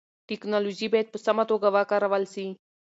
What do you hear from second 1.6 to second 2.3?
وکارول